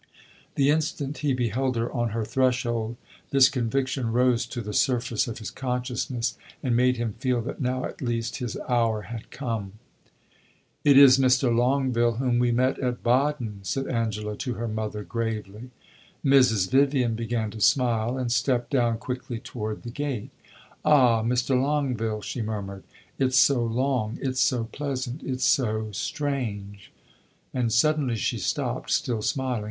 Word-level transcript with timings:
The 0.55 0.71
instant 0.71 1.19
he 1.19 1.31
beheld 1.31 1.75
her 1.75 1.93
on 1.93 2.09
her 2.09 2.25
threshold 2.25 2.97
this 3.29 3.49
conviction 3.49 4.11
rose 4.11 4.47
to 4.47 4.59
the 4.59 4.73
surface 4.73 5.27
of 5.27 5.37
his 5.37 5.51
consciousness 5.51 6.39
and 6.63 6.75
made 6.75 6.97
him 6.97 7.13
feel 7.19 7.39
that 7.43 7.61
now, 7.61 7.85
at 7.85 8.01
least, 8.01 8.37
his 8.37 8.57
hour 8.67 9.03
had 9.03 9.29
come. 9.29 9.73
"It 10.83 10.97
is 10.97 11.19
Mr. 11.19 11.55
Longueville, 11.55 12.13
whom 12.15 12.39
we 12.39 12.51
met 12.51 12.79
at 12.79 13.03
Baden," 13.03 13.59
said 13.61 13.85
Angela 13.87 14.35
to 14.37 14.55
her 14.55 14.67
mother, 14.67 15.03
gravely. 15.03 15.69
Mrs. 16.25 16.71
Vivian 16.71 17.13
began 17.13 17.51
to 17.51 17.61
smile, 17.61 18.17
and 18.17 18.31
stepped 18.31 18.71
down 18.71 18.97
quickly 18.97 19.37
toward 19.37 19.83
the 19.83 19.91
gate. 19.91 20.31
"Ah, 20.83 21.21
Mr. 21.21 21.51
Longueville," 21.55 22.23
she 22.23 22.41
murmured, 22.41 22.85
"it 23.19 23.35
's 23.35 23.37
so 23.37 23.63
long 23.63 24.17
it 24.19 24.35
's 24.35 24.39
so 24.41 24.63
pleasant 24.63 25.21
it 25.21 25.41
's 25.41 25.45
so 25.45 25.91
strange" 25.91 26.91
And 27.53 27.71
suddenly 27.71 28.15
she 28.15 28.39
stopped, 28.39 28.89
still 28.89 29.21
smiling. 29.21 29.59